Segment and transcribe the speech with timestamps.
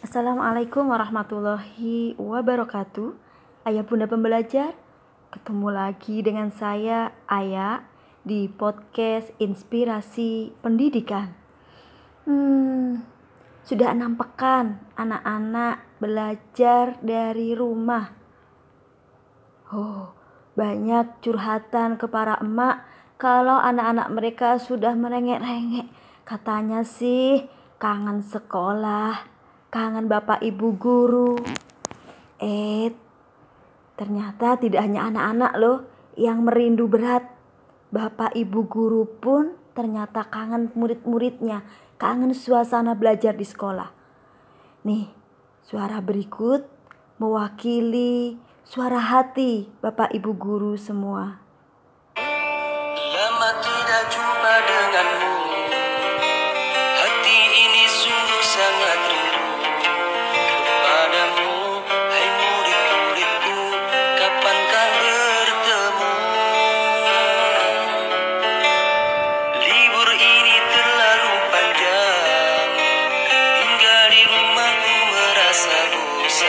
[0.00, 3.12] Assalamualaikum warahmatullahi wabarakatuh.
[3.68, 4.72] Ayah bunda pembelajar
[5.28, 7.84] Ketemu lagi dengan saya Ayah
[8.24, 11.36] Di podcast Inspirasi Pendidikan.
[12.24, 13.04] Hmm
[13.60, 18.08] Sudah enam pekan Anak-anak belajar dari rumah.
[19.68, 20.16] Oh
[20.56, 22.88] Banyak curhatan ke para emak
[23.20, 25.92] Kalau anak-anak mereka sudah merengek-rengek.
[26.24, 27.44] Katanya sih
[27.76, 29.39] kangen sekolah
[29.70, 31.38] kangen bapak ibu guru.
[32.42, 32.90] Eh,
[33.94, 35.78] ternyata tidak hanya anak-anak loh
[36.18, 37.26] yang merindu berat.
[37.90, 41.66] Bapak ibu guru pun ternyata kangen murid-muridnya,
[41.98, 43.90] kangen suasana belajar di sekolah.
[44.86, 45.10] Nih,
[45.66, 46.66] suara berikut
[47.20, 51.42] mewakili suara hati Bapak Ibu guru semua.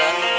[0.00, 0.29] Yeah.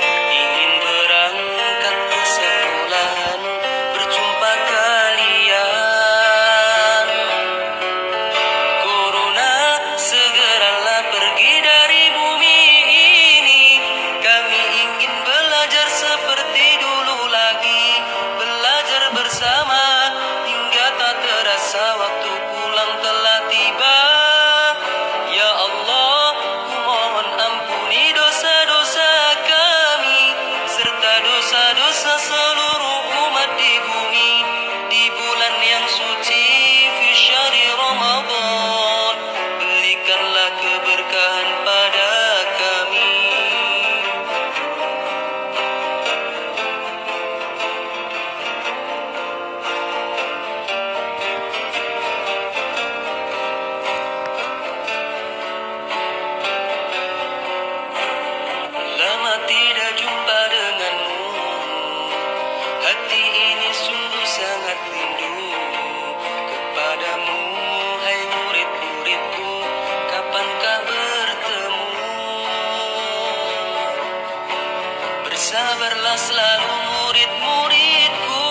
[75.42, 78.46] Bersabarlah selalu murid-muridku.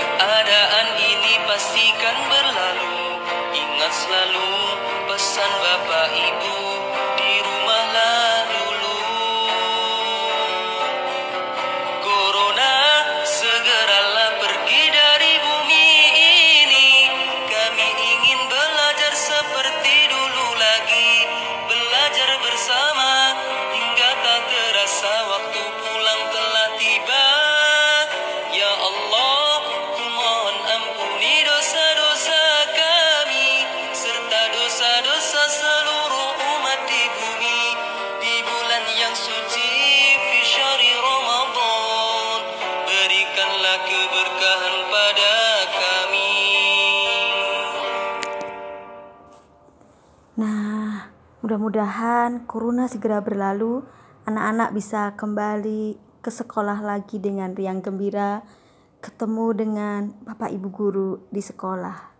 [0.00, 3.20] Keadaan ini pastikan berlalu.
[3.52, 4.52] Ingat selalu
[5.04, 6.41] pesan bapak ibu
[50.36, 51.08] Nah,
[51.40, 53.80] mudah-mudahan corona segera berlalu,
[54.28, 58.44] anak-anak bisa kembali ke sekolah lagi dengan riang gembira,
[59.00, 62.11] ketemu dengan Bapak Ibu guru di sekolah.